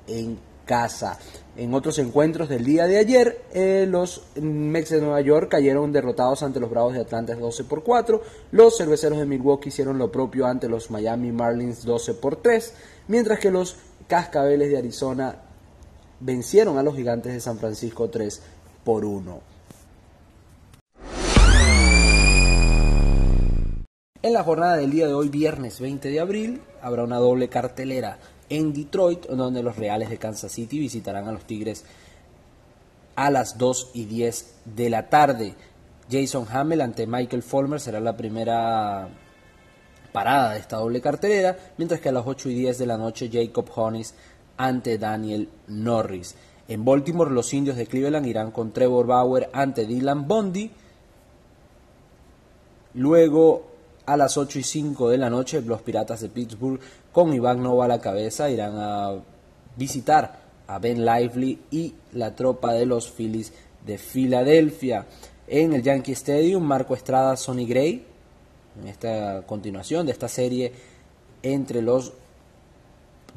en 0.07 0.39
casa. 0.67 1.19
En 1.55 1.75
otros 1.75 1.99
encuentros 1.99 2.49
del 2.49 2.65
día 2.65 2.87
de 2.87 2.97
ayer, 2.97 3.43
eh, 3.53 3.87
los 3.87 4.23
Mets 4.41 4.89
de 4.89 5.03
Nueva 5.03 5.21
York 5.21 5.51
cayeron 5.51 5.93
derrotados 5.93 6.43
ante 6.43 6.61
los 6.61 6.71
Bravos 6.71 6.95
de 6.95 7.01
Atlanta 7.01 7.35
12 7.35 7.65
por 7.65 7.83
4. 7.83 8.23
Los 8.53 8.79
Cerveceros 8.79 9.19
de 9.19 9.27
Milwaukee 9.27 9.69
hicieron 9.69 9.99
lo 9.99 10.11
propio 10.11 10.47
ante 10.47 10.67
los 10.67 10.91
Miami 10.91 11.31
Marlins 11.31 11.85
12 11.85 12.15
por 12.15 12.37
3. 12.37 12.73
Mientras 13.09 13.39
que 13.39 13.51
los 13.51 13.77
Cascabeles 14.09 14.71
de 14.71 14.79
Arizona 14.79 15.37
vencieron 16.21 16.79
a 16.79 16.83
los 16.83 16.97
Gigantes 16.97 17.35
de 17.35 17.41
San 17.41 17.59
Francisco 17.59 18.09
3 18.09 18.41
por 18.83 19.05
1. 19.05 19.53
En 24.23 24.33
la 24.33 24.45
jornada 24.45 24.77
del 24.77 24.91
día 24.91 25.07
de 25.07 25.15
hoy, 25.15 25.29
viernes 25.29 25.81
20 25.81 26.09
de 26.09 26.21
abril, 26.21 26.63
habrá 26.81 27.05
una 27.05 27.17
doble 27.17 27.49
cartelera 27.49 28.19
en 28.49 28.73
Detroit, 28.73 29.27
donde 29.27 29.63
los 29.63 29.77
Reales 29.77 30.11
de 30.11 30.19
Kansas 30.19 30.53
City 30.53 30.79
visitarán 30.79 31.29
a 31.29 31.33
los 31.33 31.45
Tigres 31.45 31.85
a 33.15 33.31
las 33.31 33.59
2 33.59 33.91
y 33.95 34.05
10 34.07 34.55
de 34.65 34.91
la 34.91 35.09
tarde. 35.09 35.55
Jason 36.11 36.47
Hamel 36.51 36.81
ante 36.81 37.07
Michael 37.07 37.43
Fulmer 37.43 37.81
será 37.81 38.01
la 38.01 38.17
primera 38.17 39.09
parada 40.13 40.53
de 40.53 40.59
esta 40.59 40.77
doble 40.77 41.01
cartelera, 41.01 41.57
mientras 41.79 42.01
que 42.01 42.11
a 42.11 42.13
las 42.13 42.27
8 42.27 42.51
y 42.51 42.55
10 42.55 42.79
de 42.79 42.87
la 42.87 42.99
noche 42.99 43.31
Jacob 43.33 43.67
Honis 43.75 44.15
ante 44.57 44.99
Daniel 44.99 45.49
Norris. 45.69 46.35
En 46.69 46.85
Baltimore 46.85 47.31
los 47.31 47.53
indios 47.55 47.77
de 47.77 47.87
Cleveland 47.87 48.27
irán 48.27 48.51
con 48.51 48.73
Trevor 48.73 49.07
Bauer 49.07 49.51
ante 49.53 49.87
Dylan 49.87 50.29
Bondi. 50.29 50.71
Luego 52.95 53.72
a 54.07 54.17
las 54.17 54.37
8 54.37 54.59
y 54.59 54.63
5 54.63 55.11
de 55.11 55.19
la 55.19 55.31
noche 55.31 55.63
los 55.63 55.83
Piratas 55.83 56.21
de 56.21 56.29
Pittsburgh 56.29 56.81
con 57.13 57.33
Iván 57.33 57.63
Nova 57.63 57.85
a 57.85 57.89
la 57.89 58.01
cabeza 58.01 58.51
irán 58.51 58.75
a 58.77 59.15
visitar 59.77 60.41
a 60.67 60.79
Ben 60.79 61.05
Lively 61.05 61.59
y 61.71 61.95
la 62.13 62.35
tropa 62.35 62.73
de 62.73 62.87
los 62.87 63.11
Phillies 63.11 63.53
de 63.85 63.99
Filadelfia. 63.99 65.07
En 65.47 65.73
el 65.73 65.83
Yankee 65.83 66.13
Stadium, 66.13 66.63
Marco 66.63 66.95
Estrada, 66.95 67.37
Sonny 67.37 67.67
Gray, 67.67 68.07
en 68.81 68.89
esta 68.89 69.43
continuación 69.47 70.07
de 70.07 70.13
esta 70.13 70.29
serie 70.29 70.73
entre 71.43 71.83
los 71.83 72.13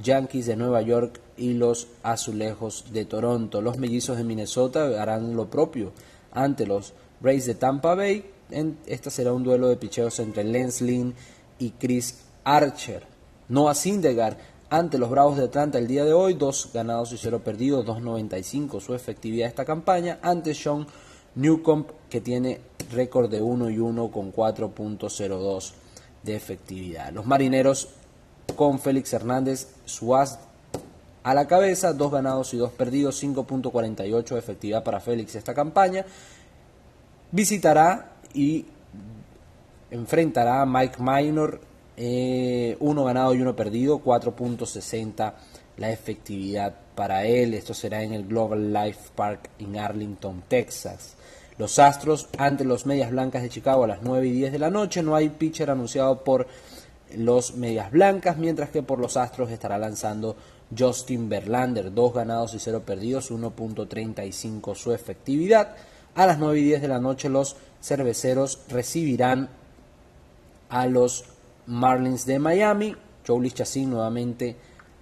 Yankees 0.02 0.46
de 0.46 0.56
Nueva 0.56 0.82
York 0.82 1.20
y 1.38 1.54
los 1.54 1.88
Azulejos 2.04 2.86
de 2.92 3.06
Toronto. 3.06 3.62
Los 3.62 3.78
Mellizos 3.78 4.18
de 4.18 4.24
Minnesota 4.24 5.02
harán 5.02 5.36
lo 5.36 5.50
propio 5.50 5.92
ante 6.32 6.66
los 6.66 6.94
Rays 7.22 7.46
de 7.46 7.56
Tampa 7.56 7.96
Bay. 7.96 8.24
En, 8.52 8.78
esta 8.86 9.10
será 9.10 9.34
un 9.34 9.44
duelo 9.44 9.68
de 9.68 9.78
picheos 9.78 10.20
entre 10.20 10.44
Lance 10.44 10.84
Lynn 10.84 11.14
y 11.60 11.72
Chris 11.72 12.20
Archer. 12.44 13.04
Noah 13.50 13.76
Syndergaard 13.76 14.38
ante 14.70 14.98
los 14.98 15.10
Bravos 15.10 15.38
de 15.38 15.46
Atlanta 15.46 15.78
el 15.78 15.88
día 15.88 16.04
de 16.04 16.14
hoy, 16.14 16.34
dos 16.34 16.72
ganados 16.74 17.12
y 17.12 17.18
cero 17.18 17.42
perdidos, 17.44 17.86
2.95 17.86 18.82
su 18.82 18.96
efectividad 18.96 19.48
esta 19.48 19.64
campaña, 19.64 20.20
ante 20.22 20.56
Sean 20.56 20.88
Newcomb 21.36 21.86
que 22.10 22.20
tiene 22.20 22.62
récord 22.92 23.30
de 23.30 23.42
1 23.42 23.70
y 23.70 23.80
1 23.80 24.12
con 24.12 24.34
4.02 24.34 25.74
de 26.24 26.36
efectividad. 26.36 27.14
Los 27.14 27.26
marineros 27.26 27.90
con 28.56 28.80
Félix 28.80 29.14
Hernández 29.14 29.68
Suaz 29.86 30.40
a 31.24 31.34
la 31.34 31.48
cabeza, 31.48 31.94
dos 31.94 32.12
ganados 32.12 32.54
y 32.54 32.58
dos 32.58 32.72
perdidos, 32.72 33.24
5.48 33.24 34.30
de 34.30 34.40
efectividad 34.40 34.84
para 34.84 35.00
Félix 35.00 35.36
esta 35.36 35.54
campaña. 35.54 36.06
Visitará 37.32 38.15
y 38.36 38.66
enfrentará 39.90 40.62
a 40.62 40.66
Mike 40.66 40.98
Minor, 41.00 41.62
eh, 41.98 42.76
uno 42.80 43.06
ganado 43.06 43.34
y 43.34 43.42
uno 43.42 43.56
perdido, 43.56 44.04
4.60 44.04 45.34
la 45.78 45.92
efectividad 45.92 46.74
para 46.96 47.26
él. 47.26 47.54
Esto 47.54 47.74
será 47.74 48.04
en 48.04 48.14
el 48.14 48.28
Global 48.28 48.74
Life 48.74 49.12
Park 49.16 49.50
en 49.60 49.78
Arlington, 49.78 50.44
Texas. 50.48 51.16
Los 51.58 51.80
Astros 51.80 52.28
ante 52.38 52.66
los 52.66 52.86
Medias 52.86 53.12
Blancas 53.12 53.42
de 53.42 53.50
Chicago 53.50 53.86
a 53.86 53.88
las 53.88 54.02
9 54.02 54.28
y 54.28 54.32
10 54.32 54.52
de 54.52 54.60
la 54.60 54.70
noche. 54.70 55.02
No 55.02 55.16
hay 55.16 55.30
pitcher 55.30 55.70
anunciado 55.70 56.24
por 56.24 56.48
los 57.16 57.56
Medias 57.56 57.92
Blancas, 57.92 58.38
mientras 58.38 58.70
que 58.70 58.84
por 58.84 59.00
los 59.00 59.16
Astros 59.16 59.52
estará 59.52 59.78
lanzando 59.78 60.36
Justin 60.78 61.30
Verlander, 61.30 61.94
dos 61.94 62.14
ganados 62.14 62.54
y 62.56 62.60
cero 62.60 62.84
perdidos, 62.86 63.32
1.35 63.32 64.76
su 64.76 64.92
efectividad. 64.92 65.76
A 66.16 66.26
las 66.26 66.40
9 66.40 66.60
y 66.60 66.64
10 66.64 66.82
de 66.82 66.88
la 66.88 67.00
noche 67.00 67.30
los 67.30 67.56
cerveceros 67.86 68.62
recibirán 68.68 69.50
a 70.70 70.88
los 70.88 71.26
Marlins 71.68 72.26
de 72.26 72.40
Miami. 72.40 72.96
Joe 73.26 73.50
Chassin 73.52 73.90
nuevamente 73.90 74.56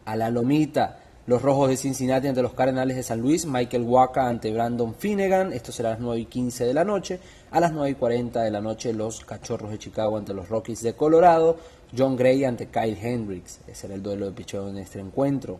a 0.05 0.15
la 0.15 0.29
lomita. 0.29 0.99
Los 1.25 1.41
Rojos 1.41 1.69
de 1.69 1.77
Cincinnati 1.77 2.27
ante 2.27 2.41
los 2.41 2.53
Cardenales 2.53 2.97
de 2.97 3.03
San 3.03 3.21
Luis, 3.21 3.45
Michael 3.45 3.83
Waka 3.83 4.27
ante 4.27 4.51
Brandon 4.51 4.93
Finnegan, 4.93 5.53
esto 5.53 5.71
será 5.71 5.89
a 5.89 5.91
las 5.93 6.01
9 6.01 6.19
y 6.19 6.25
15 6.25 6.65
de 6.65 6.73
la 6.73 6.83
noche. 6.83 7.17
A 7.51 7.61
las 7.61 7.71
9 7.71 7.91
y 7.91 7.95
40 7.95 8.41
de 8.43 8.51
la 8.51 8.59
noche 8.59 8.91
los 8.91 9.23
Cachorros 9.23 9.71
de 9.71 9.79
Chicago 9.79 10.17
ante 10.17 10.33
los 10.33 10.49
Rockies 10.49 10.83
de 10.83 10.95
Colorado, 10.95 11.57
John 11.97 12.17
Gray 12.17 12.43
ante 12.43 12.67
Kyle 12.67 12.97
Hendricks, 13.01 13.59
ese 13.67 13.75
será 13.75 13.93
el 13.93 14.03
duelo 14.03 14.25
de 14.25 14.33
picheo 14.33 14.67
en 14.67 14.79
este 14.79 14.99
encuentro. 14.99 15.59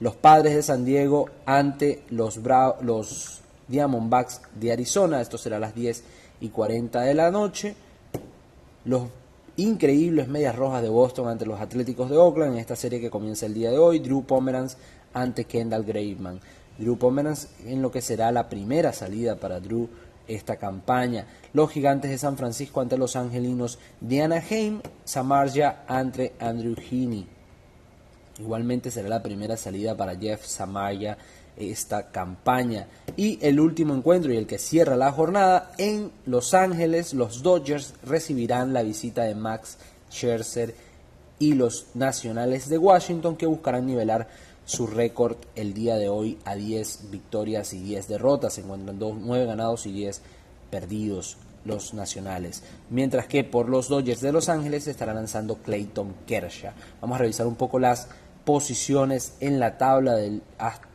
Los 0.00 0.16
Padres 0.16 0.54
de 0.54 0.62
San 0.62 0.86
Diego 0.86 1.28
ante 1.44 2.04
los, 2.08 2.40
los 2.80 3.42
Diamondbacks 3.68 4.40
de 4.54 4.72
Arizona, 4.72 5.20
esto 5.20 5.36
será 5.36 5.58
a 5.58 5.60
las 5.60 5.74
10 5.74 6.04
y 6.42 6.48
40 6.48 7.00
de 7.02 7.14
la 7.14 7.30
noche. 7.30 7.74
Los 8.84 9.04
increíbles 9.56 10.26
Medias 10.26 10.56
Rojas 10.56 10.82
de 10.82 10.88
Boston 10.88 11.28
ante 11.28 11.46
los 11.46 11.60
Atléticos 11.60 12.10
de 12.10 12.16
Oakland 12.16 12.54
en 12.54 12.58
esta 12.58 12.74
serie 12.74 13.00
que 13.00 13.10
comienza 13.10 13.46
el 13.46 13.54
día 13.54 13.70
de 13.70 13.78
hoy. 13.78 14.00
Drew 14.00 14.24
Pomeranz 14.24 14.76
ante 15.14 15.44
Kendall 15.44 15.84
Graveman. 15.84 16.40
Drew 16.78 16.98
Pomeranz 16.98 17.48
en 17.64 17.80
lo 17.80 17.92
que 17.92 18.00
será 18.00 18.32
la 18.32 18.48
primera 18.48 18.92
salida 18.92 19.36
para 19.36 19.60
Drew 19.60 19.88
esta 20.26 20.56
campaña. 20.56 21.26
Los 21.52 21.70
gigantes 21.70 22.10
de 22.10 22.18
San 22.18 22.36
Francisco 22.36 22.80
ante 22.80 22.98
los 22.98 23.14
angelinos 23.14 23.78
de 24.00 24.22
Anaheim, 24.22 24.80
Samarja 25.04 25.84
ante 25.86 26.32
Andrew 26.40 26.74
Heaney. 26.74 27.24
Igualmente 28.40 28.90
será 28.90 29.08
la 29.08 29.22
primera 29.22 29.56
salida 29.56 29.96
para 29.96 30.16
Jeff 30.16 30.44
Samarja 30.44 31.18
esta 31.56 32.10
campaña. 32.10 32.88
Y 33.16 33.38
el 33.42 33.60
último 33.60 33.94
encuentro 33.94 34.32
y 34.32 34.36
el 34.36 34.46
que 34.46 34.58
cierra 34.58 34.96
la 34.96 35.12
jornada 35.12 35.72
en 35.78 36.10
Los 36.26 36.54
Ángeles, 36.54 37.14
los 37.14 37.42
Dodgers 37.42 37.94
recibirán 38.04 38.72
la 38.72 38.82
visita 38.82 39.22
de 39.24 39.34
Max 39.34 39.78
Scherzer 40.10 40.74
y 41.38 41.54
los 41.54 41.86
Nacionales 41.94 42.68
de 42.68 42.78
Washington 42.78 43.36
que 43.36 43.46
buscarán 43.46 43.86
nivelar 43.86 44.28
su 44.64 44.86
récord 44.86 45.36
el 45.56 45.74
día 45.74 45.96
de 45.96 46.08
hoy 46.08 46.38
a 46.44 46.54
10 46.54 47.10
victorias 47.10 47.72
y 47.72 47.82
10 47.82 48.08
derrotas. 48.08 48.54
Se 48.54 48.60
encuentran 48.60 48.98
9 48.98 49.46
ganados 49.46 49.86
y 49.86 49.92
10 49.92 50.22
perdidos 50.70 51.36
los 51.64 51.94
nacionales. 51.94 52.62
Mientras 52.90 53.26
que 53.26 53.44
por 53.44 53.68
los 53.68 53.88
Dodgers 53.88 54.20
de 54.20 54.32
Los 54.32 54.48
Ángeles 54.48 54.86
estará 54.86 55.14
lanzando 55.14 55.56
Clayton 55.56 56.14
Kershaw. 56.26 56.72
Vamos 57.00 57.16
a 57.16 57.18
revisar 57.18 57.46
un 57.46 57.56
poco 57.56 57.78
las 57.78 58.08
posiciones 58.44 59.34
en 59.40 59.60
la 59.60 59.78
tabla 59.78 60.14
del 60.14 60.42
hasta 60.58 60.91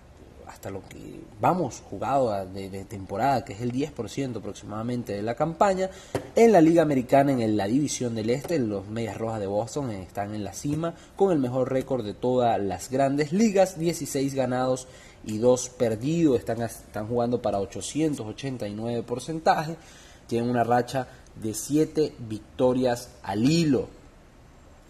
lo 0.66 0.82
que 0.88 1.22
vamos 1.40 1.82
jugado 1.90 2.46
de, 2.46 2.86
temporada, 2.86 3.46
que 3.46 3.54
es 3.54 3.62
el 3.62 3.72
10% 3.72 4.38
aproximadamente 4.38 5.14
de 5.14 5.22
la 5.22 5.36
campaña. 5.36 5.90
En 6.36 6.52
la 6.52 6.62
Liga 6.62 6.82
Americana, 6.82 7.32
en 7.32 7.58
la 7.58 7.68
División 7.68 8.16
del 8.16 8.30
Este, 8.30 8.60
los 8.60 8.88
Medias 8.88 9.18
Rojas 9.18 9.40
de 9.40 9.48
Boston 9.48 9.92
están 9.92 10.34
en 10.34 10.44
la 10.44 10.54
cima 10.54 10.94
con 11.16 11.32
el 11.32 11.40
mejor 11.40 11.72
récord 11.72 12.04
de 12.04 12.14
todas 12.14 12.60
las 12.60 12.90
grandes 12.90 13.32
ligas, 13.32 13.80
16 13.80 14.34
ganados 14.34 14.88
y 15.26 15.38
2 15.38 15.70
perdidos, 15.70 16.40
están, 16.40 16.62
están 16.62 17.08
jugando 17.08 17.42
para 17.42 17.60
889 17.60 19.04
porcentaje, 19.04 19.76
tienen 20.28 20.50
una 20.50 20.64
racha 20.64 21.08
de 21.36 21.54
7 21.54 22.14
victorias 22.28 23.10
al 23.24 23.50
hilo. 23.50 23.88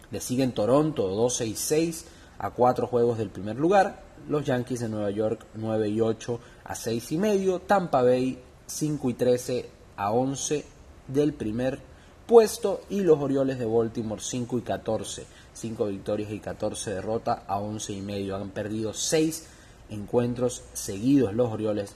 Le 0.10 0.22
siguen 0.22 0.54
Toronto 0.54 1.08
12 1.08 1.46
y 1.46 1.56
6 1.56 2.06
a 2.39 2.51
4 2.51 2.88
juegos 2.88 3.17
del 3.17 3.29
primer 3.29 3.56
lugar, 3.56 4.01
los 4.27 4.46
Yankees 4.46 4.82
de 4.82 4.89
Nueva 4.89 5.12
York 5.12 5.46
9 5.56 5.89
y 5.89 6.01
8 6.01 6.39
a 6.65 6.75
6 6.75 7.12
y 7.12 7.17
medio, 7.17 7.60
Tampa 7.60 8.01
Bay 8.01 8.39
5 8.65 9.10
y 9.10 9.13
13 9.13 9.70
a 9.96 10.12
11 10.12 10.65
del 11.08 11.34
primer 11.34 11.79
puesto 12.25 12.82
y 12.89 13.01
los 13.01 13.20
Orioles 13.20 13.58
de 13.58 13.65
Baltimore 13.65 14.22
5 14.22 14.58
y 14.58 14.62
14, 14.62 15.25
5 15.53 15.86
victorias 15.88 16.32
y 16.32 16.39
14 16.39 16.94
derrotas 16.94 17.39
a 17.48 17.60
11 17.60 17.94
y 17.94 18.01
medio. 18.01 18.36
Han 18.36 18.50
perdido 18.50 18.94
6 18.94 19.48
encuentros 19.89 20.63
seguidos 20.74 21.34
los 21.34 21.51
Orioles 21.51 21.96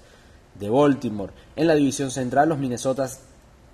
de 0.56 0.70
Baltimore. 0.70 1.34
En 1.56 1.68
la 1.68 1.76
división 1.76 2.12
central 2.12 2.50
los 2.50 2.58
Minnesota 2.58 3.10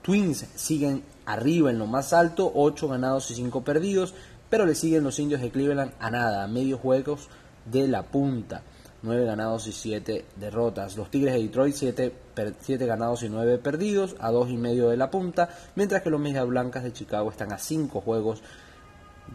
Twins 0.01 0.45
siguen 0.55 1.03
arriba 1.25 1.69
en 1.69 1.79
lo 1.79 1.85
más 1.85 2.13
alto, 2.13 2.51
8 2.55 2.87
ganados 2.87 3.29
y 3.31 3.35
5 3.35 3.63
perdidos, 3.63 4.13
pero 4.49 4.65
le 4.65 4.75
siguen 4.75 5.03
los 5.03 5.19
indios 5.19 5.41
de 5.41 5.51
Cleveland 5.51 5.93
a 5.99 6.09
nada, 6.09 6.43
a 6.43 6.47
medio 6.47 6.77
juegos 6.77 7.29
de 7.65 7.87
la 7.87 8.03
punta. 8.03 8.63
9 9.03 9.25
ganados 9.25 9.67
y 9.67 9.71
7 9.71 10.25
derrotas. 10.37 10.97
Los 10.97 11.11
Tigres 11.11 11.33
de 11.33 11.41
Detroit 11.41 11.75
7, 11.75 12.85
ganados 12.85 13.23
y 13.23 13.29
9 13.29 13.59
perdidos, 13.59 14.15
a 14.19 14.31
2 14.31 14.49
y 14.49 14.57
medio 14.57 14.89
de 14.89 14.97
la 14.97 15.11
punta, 15.11 15.49
mientras 15.75 16.01
que 16.01 16.09
los 16.09 16.19
Medias 16.19 16.47
Blancas 16.47 16.83
de 16.83 16.93
Chicago 16.93 17.29
están 17.29 17.53
a 17.53 17.57
5 17.57 18.01
juegos 18.01 18.41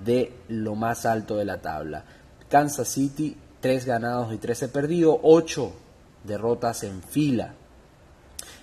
de 0.04 0.33
lo 0.49 0.75
más 0.75 1.07
alto 1.07 1.37
de 1.37 1.45
la 1.45 1.61
tabla. 1.61 2.04
Kansas 2.49 2.88
City 2.88 3.37
3 3.61 3.87
ganados 3.87 4.35
y 4.35 4.38
13 4.38 4.69
perdidos, 4.69 5.19
8 5.23 5.73
derrotas 6.25 6.83
en 6.83 7.02
fila. 7.02 7.54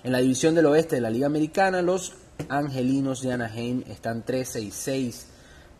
En 0.03 0.11
la 0.11 0.19
división 0.19 0.53
del 0.55 0.65
oeste 0.65 0.95
de 0.95 1.01
la 1.01 1.09
Liga 1.09 1.27
Americana, 1.27 1.81
los 1.81 2.13
Angelinos 2.49 3.21
de 3.21 3.33
Anaheim 3.33 3.83
están 3.87 4.23
13 4.23 4.61
y 4.61 4.71
6 4.71 5.27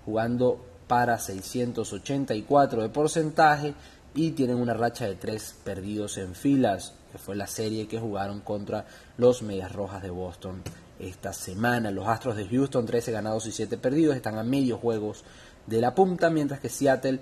jugando 0.10 0.60
para 0.88 1.20
684 1.20 2.82
de 2.82 2.90
porcentaje 2.90 3.76
y 4.16 4.32
tienen 4.32 4.58
una 4.58 4.74
racha 4.74 5.06
de 5.06 5.14
3 5.14 5.58
perdidos 5.64 6.18
en 6.18 6.34
filas. 6.34 6.96
que 7.12 7.20
fue 7.20 7.36
la 7.36 7.46
serie 7.46 7.88
que 7.88 8.00
jugaron 8.00 8.40
contra 8.42 8.86
los 9.18 9.44
Medias 9.44 9.72
Rojas 9.72 10.02
de 10.02 10.10
Boston 10.10 10.64
esta 11.00 11.32
semana. 11.32 11.92
Los 11.92 12.08
Astros 12.08 12.36
de 12.38 12.48
Houston, 12.48 12.88
13 12.88 13.12
ganados 13.12 13.46
y 13.46 13.52
7 13.52 13.78
perdidos, 13.78 14.16
están 14.16 14.40
a 14.40 14.44
medio 14.44 14.78
juegos 14.78 15.24
de 15.68 15.80
la 15.80 15.94
punta, 15.94 16.32
mientras 16.32 16.60
que 16.60 16.70
Seattle 16.70 17.20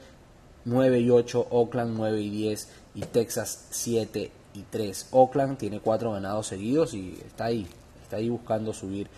9 0.64 1.00
y 1.02 1.10
8, 1.10 1.48
Oakland 1.52 1.94
9 1.98 2.22
y 2.22 2.30
10 2.30 2.70
y 2.96 3.02
Texas 3.02 3.68
7 3.72 4.32
y 4.54 4.62
3. 4.62 5.08
Oakland 5.12 5.58
tiene 5.58 5.82
4 5.82 6.14
ganados 6.14 6.48
seguidos 6.48 6.94
y 6.94 7.20
está 7.26 7.46
ahí, 7.46 7.68
está 8.02 8.16
ahí 8.16 8.30
buscando 8.30 8.74
subir 8.74 9.10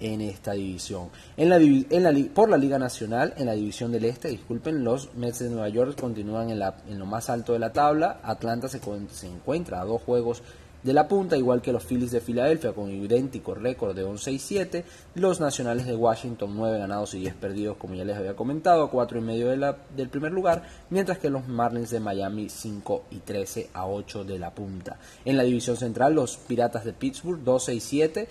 en 0.00 0.20
esta 0.20 0.52
división. 0.52 1.08
En 1.36 1.50
la, 1.50 1.56
en 1.56 2.02
la, 2.02 2.14
por 2.34 2.48
la 2.48 2.56
Liga 2.56 2.78
Nacional, 2.78 3.34
en 3.36 3.46
la 3.46 3.52
división 3.52 3.92
del 3.92 4.04
Este, 4.04 4.28
disculpen, 4.28 4.84
los 4.84 5.14
Mets 5.14 5.40
de 5.40 5.50
Nueva 5.50 5.68
York 5.68 6.00
continúan 6.00 6.50
en, 6.50 6.58
la, 6.58 6.76
en 6.88 6.98
lo 6.98 7.06
más 7.06 7.30
alto 7.30 7.52
de 7.52 7.58
la 7.58 7.72
tabla. 7.72 8.20
Atlanta 8.22 8.68
se, 8.68 8.80
se 9.10 9.26
encuentra 9.26 9.80
a 9.80 9.84
dos 9.84 10.02
juegos 10.02 10.42
de 10.82 10.92
la 10.92 11.08
punta, 11.08 11.36
igual 11.36 11.60
que 11.60 11.72
los 11.72 11.84
Phillies 11.84 12.12
de 12.12 12.20
Filadelfia 12.20 12.72
con 12.72 12.90
idéntico 12.90 13.54
récord 13.54 13.96
de 13.96 14.04
11 14.04 14.32
y 14.32 14.38
7, 14.38 14.84
los 15.16 15.40
Nacionales 15.40 15.86
de 15.86 15.96
Washington 15.96 16.52
9 16.54 16.78
ganados 16.78 17.14
y 17.14 17.20
10 17.20 17.34
perdidos, 17.34 17.76
como 17.76 17.94
ya 17.94 18.04
les 18.04 18.16
había 18.16 18.36
comentado, 18.36 18.84
a 18.84 18.90
4 18.90 19.18
y 19.18 19.22
medio 19.22 19.48
de 19.48 19.56
la, 19.56 19.76
del 19.96 20.08
primer 20.08 20.32
lugar, 20.32 20.62
mientras 20.90 21.18
que 21.18 21.30
los 21.30 21.48
Marlins 21.48 21.90
de 21.90 22.00
Miami 22.00 22.48
5 22.48 23.04
y 23.10 23.16
13 23.18 23.70
a 23.74 23.86
8 23.86 24.24
de 24.24 24.38
la 24.38 24.54
punta. 24.54 24.98
En 25.24 25.36
la 25.36 25.42
división 25.42 25.76
central, 25.76 26.14
los 26.14 26.36
Piratas 26.36 26.84
de 26.84 26.92
Pittsburgh 26.92 27.42
12 27.42 27.74
y 27.74 27.80
7, 27.80 28.28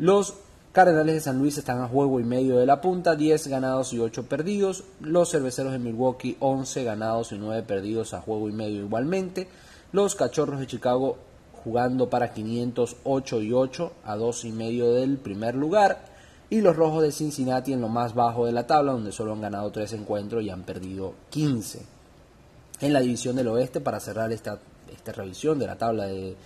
los 0.00 0.34
Cardenales 0.72 1.14
de 1.14 1.20
San 1.20 1.38
Luis 1.38 1.58
están 1.58 1.82
a 1.82 1.88
juego 1.88 2.20
y 2.20 2.24
medio 2.24 2.56
de 2.56 2.64
la 2.64 2.80
punta, 2.80 3.16
10 3.16 3.48
ganados 3.48 3.92
y 3.92 3.98
8 3.98 4.24
perdidos. 4.24 4.84
Los 5.00 5.30
Cerveceros 5.30 5.72
de 5.72 5.78
Milwaukee 5.78 6.38
11 6.40 6.84
ganados 6.84 7.32
y 7.32 7.38
9 7.38 7.64
perdidos 7.64 8.14
a 8.14 8.22
juego 8.22 8.48
y 8.48 8.52
medio 8.52 8.80
igualmente. 8.80 9.46
Los 9.92 10.14
Cachorros 10.14 10.58
de 10.58 10.66
Chicago 10.66 11.18
jugando 11.64 12.08
para 12.08 12.32
508 12.32 13.42
y 13.42 13.52
8 13.52 13.92
a 14.04 14.16
2 14.16 14.44
y 14.46 14.52
medio 14.52 14.90
del 14.92 15.18
primer 15.18 15.54
lugar. 15.54 15.98
Y 16.48 16.62
los 16.62 16.76
Rojos 16.76 17.02
de 17.02 17.12
Cincinnati 17.12 17.74
en 17.74 17.82
lo 17.82 17.88
más 17.88 18.14
bajo 18.14 18.46
de 18.46 18.52
la 18.52 18.66
tabla, 18.66 18.92
donde 18.92 19.12
solo 19.12 19.34
han 19.34 19.42
ganado 19.42 19.70
3 19.70 19.92
encuentros 19.92 20.42
y 20.42 20.48
han 20.48 20.62
perdido 20.62 21.12
15. 21.28 21.84
En 22.80 22.92
la 22.94 23.00
división 23.00 23.36
del 23.36 23.48
oeste, 23.48 23.80
para 23.80 24.00
cerrar 24.00 24.32
esta, 24.32 24.60
esta 24.90 25.12
revisión 25.12 25.58
de 25.58 25.66
la 25.66 25.76
tabla 25.76 26.06
de 26.06 26.36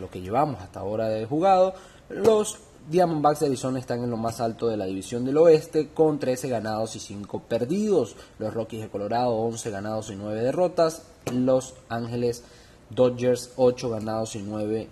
lo 0.00 0.08
que 0.08 0.22
llevamos 0.22 0.62
hasta 0.62 0.80
ahora 0.80 1.08
de 1.08 1.26
jugado, 1.26 1.74
los 2.08 2.58
Diamondbacks 2.88 3.40
de 3.40 3.46
Arizona 3.46 3.80
están 3.80 4.04
en 4.04 4.10
lo 4.10 4.16
más 4.16 4.40
alto 4.40 4.68
de 4.68 4.76
la 4.76 4.86
división 4.86 5.24
del 5.24 5.38
oeste 5.38 5.88
con 5.88 6.20
13 6.20 6.48
ganados 6.48 6.94
y 6.94 7.00
5 7.00 7.42
perdidos. 7.48 8.14
Los 8.38 8.54
Rockies 8.54 8.82
de 8.82 8.88
Colorado 8.88 9.32
11 9.32 9.70
ganados 9.70 10.08
y 10.10 10.16
9 10.16 10.40
derrotas. 10.40 11.02
Los 11.32 11.74
Ángeles 11.88 12.44
Dodgers 12.90 13.50
8 13.56 13.90
ganados 13.90 14.36
y 14.36 14.42
9 14.42 14.88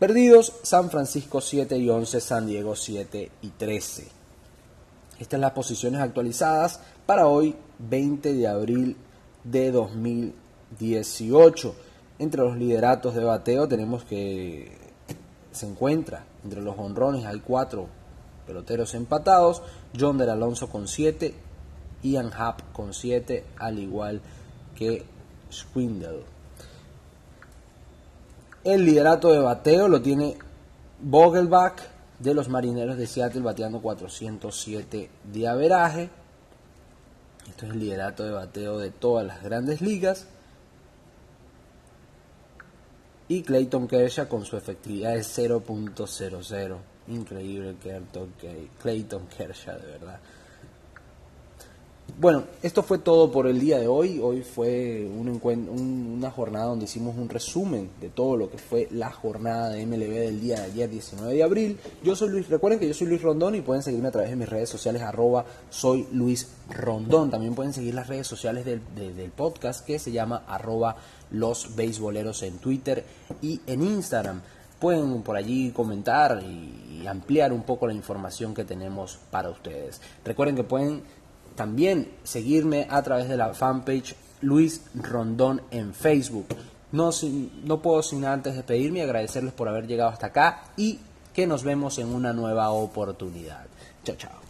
perdidos. 0.00 0.52
San 0.62 0.90
Francisco 0.90 1.40
7 1.40 1.78
y 1.78 1.88
11. 1.88 2.20
San 2.20 2.48
Diego 2.48 2.74
7 2.74 3.30
y 3.40 3.48
13. 3.50 4.08
Estas 5.20 5.30
son 5.30 5.42
las 5.42 5.52
posiciones 5.52 6.00
actualizadas 6.00 6.80
para 7.06 7.28
hoy 7.28 7.54
20 7.78 8.34
de 8.34 8.48
abril 8.48 8.96
de 9.44 9.70
2018. 9.70 11.72
Entre 12.18 12.40
los 12.40 12.56
lideratos 12.56 13.14
de 13.14 13.22
bateo 13.22 13.68
tenemos 13.68 14.02
que 14.02 14.86
se 15.56 15.66
encuentra 15.66 16.24
entre 16.44 16.62
los 16.62 16.78
honrones, 16.78 17.24
hay 17.24 17.40
cuatro 17.40 17.88
peloteros 18.46 18.94
empatados, 18.94 19.62
John 19.98 20.18
del 20.18 20.30
Alonso 20.30 20.68
con 20.68 20.86
siete, 20.86 21.34
Ian 22.02 22.30
Happ 22.32 22.60
con 22.72 22.94
siete, 22.94 23.44
al 23.58 23.78
igual 23.78 24.20
que 24.76 25.04
Swindle. 25.48 26.24
El 28.62 28.84
liderato 28.84 29.32
de 29.32 29.38
bateo 29.38 29.88
lo 29.88 30.02
tiene 30.02 30.36
Vogelbach 31.00 31.80
de 32.18 32.34
los 32.34 32.48
Marineros 32.48 32.96
de 32.96 33.06
Seattle 33.06 33.42
bateando 33.42 33.80
407 33.80 35.10
de 35.32 35.48
averaje. 35.48 36.10
Esto 37.48 37.66
es 37.66 37.72
el 37.72 37.78
liderato 37.78 38.24
de 38.24 38.32
bateo 38.32 38.78
de 38.78 38.90
todas 38.90 39.26
las 39.26 39.42
grandes 39.42 39.80
ligas 39.80 40.26
y 43.28 43.42
Clayton 43.42 43.88
Kershaw 43.88 44.28
con 44.28 44.44
su 44.44 44.56
efectividad 44.56 45.14
de 45.14 45.20
0.00. 45.20 46.76
Increíble 47.08 47.76
Clayton 48.80 49.26
Kershaw, 49.28 49.78
de 49.78 49.86
verdad. 49.86 50.20
Bueno, 52.18 52.44
esto 52.62 52.82
fue 52.82 52.96
todo 52.96 53.30
por 53.30 53.46
el 53.46 53.60
día 53.60 53.78
de 53.78 53.88
hoy. 53.88 54.18
Hoy 54.22 54.40
fue 54.40 55.06
un 55.06 55.26
una 56.16 56.30
jornada 56.30 56.64
donde 56.66 56.86
hicimos 56.86 57.14
un 57.18 57.28
resumen 57.28 57.90
de 58.00 58.08
todo 58.08 58.38
lo 58.38 58.50
que 58.50 58.56
fue 58.56 58.88
la 58.90 59.10
jornada 59.10 59.68
de 59.68 59.84
MLB 59.84 60.12
del 60.12 60.40
día 60.40 60.60
de 60.60 60.62
ayer, 60.62 60.88
19 60.88 61.34
de 61.34 61.42
abril. 61.42 61.78
Yo 62.02 62.16
soy 62.16 62.30
Luis, 62.30 62.48
recuerden 62.48 62.80
que 62.80 62.88
yo 62.88 62.94
soy 62.94 63.08
Luis 63.08 63.20
Rondón 63.20 63.54
y 63.54 63.60
pueden 63.60 63.82
seguirme 63.82 64.08
a 64.08 64.12
través 64.12 64.30
de 64.30 64.36
mis 64.36 64.48
redes 64.48 64.70
sociales, 64.70 65.02
arroba 65.02 65.44
soy 65.68 66.08
Luis. 66.10 66.48
También 67.30 67.54
pueden 67.54 67.74
seguir 67.74 67.94
las 67.94 68.06
redes 68.06 68.26
sociales 68.26 68.64
del, 68.64 68.80
del 68.94 69.30
podcast 69.30 69.84
que 69.84 69.98
se 69.98 70.10
llama 70.10 70.44
arroba 70.48 70.96
los 71.30 71.76
beisboleros 71.76 72.42
en 72.44 72.56
Twitter 72.58 73.04
y 73.42 73.60
en 73.66 73.82
Instagram. 73.82 74.40
Pueden 74.78 75.22
por 75.22 75.36
allí 75.36 75.70
comentar 75.70 76.42
y 76.42 77.06
ampliar 77.06 77.52
un 77.52 77.62
poco 77.62 77.86
la 77.86 77.92
información 77.92 78.54
que 78.54 78.64
tenemos 78.64 79.18
para 79.30 79.50
ustedes. 79.50 80.00
Recuerden 80.24 80.56
que 80.56 80.64
pueden 80.64 81.02
también 81.56 82.08
seguirme 82.22 82.86
a 82.90 83.02
través 83.02 83.28
de 83.28 83.36
la 83.36 83.54
fanpage 83.54 84.14
Luis 84.42 84.82
Rondón 84.94 85.62
en 85.70 85.94
Facebook. 85.94 86.46
No, 86.92 87.10
no 87.64 87.82
puedo 87.82 88.02
sin 88.02 88.24
antes 88.24 88.54
despedirme 88.54 89.00
y 89.00 89.02
agradecerles 89.02 89.52
por 89.52 89.68
haber 89.68 89.86
llegado 89.86 90.10
hasta 90.10 90.28
acá 90.28 90.64
y 90.76 91.00
que 91.34 91.46
nos 91.46 91.64
vemos 91.64 91.98
en 91.98 92.14
una 92.14 92.32
nueva 92.32 92.70
oportunidad. 92.70 93.66
Chao, 94.04 94.16
chao. 94.16 94.46